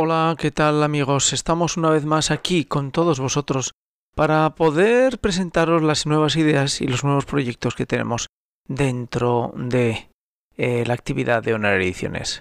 [0.00, 1.32] Hola, ¿qué tal amigos?
[1.32, 3.72] Estamos una vez más aquí con todos vosotros
[4.14, 8.28] para poder presentaros las nuevas ideas y los nuevos proyectos que tenemos
[8.68, 10.08] dentro de
[10.56, 12.40] eh, la actividad de Honor Ediciones.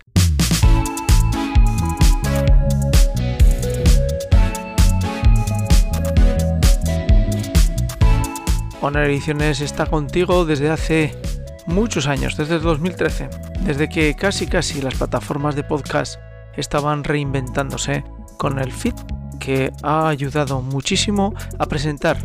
[8.81, 11.19] Honor Ediciones está contigo desde hace
[11.65, 13.29] muchos años, desde el 2013,
[13.61, 16.19] desde que casi casi las plataformas de podcast
[16.57, 18.03] estaban reinventándose
[18.37, 18.95] con el feed
[19.39, 22.17] que ha ayudado muchísimo a presentar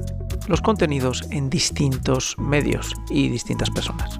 [0.48, 4.18] los contenidos en distintos medios y distintas personas.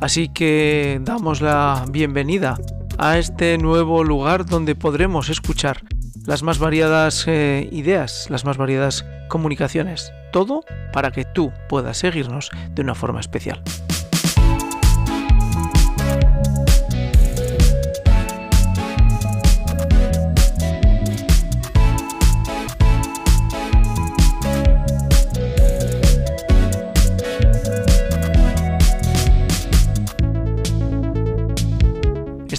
[0.00, 2.58] Así que damos la bienvenida
[2.98, 5.82] a este nuevo lugar donde podremos escuchar
[6.26, 12.50] las más variadas eh, ideas, las más variadas comunicaciones, todo para que tú puedas seguirnos
[12.74, 13.62] de una forma especial.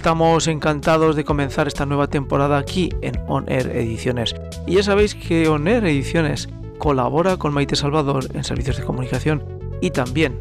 [0.05, 4.35] Estamos encantados de comenzar esta nueva temporada aquí en On Air Ediciones.
[4.67, 9.43] Y ya sabéis que On Air Ediciones colabora con Maite Salvador en servicios de comunicación
[9.81, 10.39] y también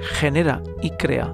[0.00, 1.32] genera y crea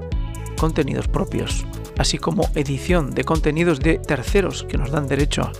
[0.58, 1.64] contenidos propios,
[1.96, 5.50] así como edición de contenidos de terceros que nos dan derecho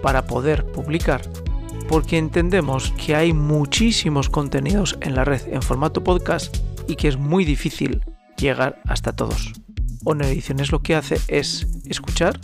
[0.00, 1.20] para poder publicar,
[1.90, 6.56] porque entendemos que hay muchísimos contenidos en la red en formato podcast
[6.88, 8.00] y que es muy difícil
[8.38, 9.52] llegar hasta todos.
[10.06, 12.40] Honor Ediciones lo que hace es escuchar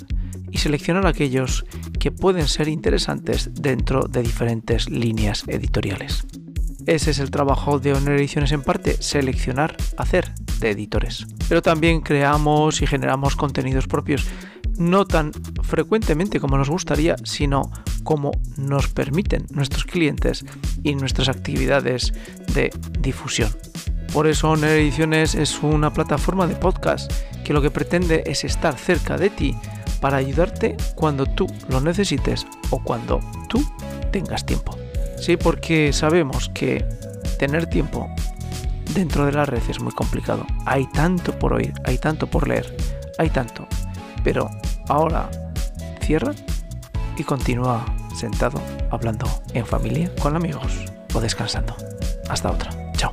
[0.50, 1.64] y seleccionar aquellos
[1.98, 6.26] que pueden ser interesantes dentro de diferentes líneas editoriales.
[6.86, 11.26] Ese es el trabajo de Honor Ediciones en parte, seleccionar, hacer de editores.
[11.48, 14.26] Pero también creamos y generamos contenidos propios,
[14.76, 15.32] no tan
[15.62, 17.70] frecuentemente como nos gustaría, sino
[18.02, 20.44] como nos permiten nuestros clientes
[20.82, 22.12] y nuestras actividades
[22.52, 23.50] de difusión.
[24.12, 27.10] Por eso Honor Ediciones es una plataforma de podcast
[27.44, 29.56] que lo que pretende es estar cerca de ti
[30.00, 33.64] para ayudarte cuando tú lo necesites o cuando tú
[34.10, 34.76] tengas tiempo.
[35.18, 36.84] Sí, porque sabemos que
[37.38, 38.08] tener tiempo
[38.94, 40.46] dentro de la red es muy complicado.
[40.66, 42.76] Hay tanto por oír, hay tanto por leer,
[43.18, 43.66] hay tanto.
[44.22, 44.50] Pero
[44.88, 45.30] ahora
[46.02, 46.32] cierra
[47.16, 48.60] y continúa sentado
[48.90, 51.74] hablando en familia, con amigos o descansando.
[52.28, 52.70] Hasta otra.
[52.96, 53.12] Chao.